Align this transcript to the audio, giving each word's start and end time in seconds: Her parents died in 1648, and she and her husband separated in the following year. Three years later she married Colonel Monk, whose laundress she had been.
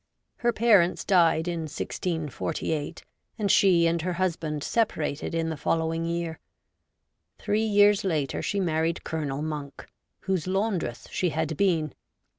Her 0.37 0.51
parents 0.51 1.05
died 1.05 1.47
in 1.47 1.59
1648, 1.69 3.03
and 3.37 3.51
she 3.51 3.85
and 3.85 4.01
her 4.01 4.13
husband 4.13 4.63
separated 4.63 5.35
in 5.35 5.49
the 5.49 5.55
following 5.55 6.05
year. 6.05 6.39
Three 7.37 7.63
years 7.65 8.03
later 8.03 8.41
she 8.41 8.59
married 8.59 9.03
Colonel 9.03 9.43
Monk, 9.43 9.85
whose 10.21 10.47
laundress 10.47 11.07
she 11.11 11.29
had 11.29 11.55
been. 11.55 11.93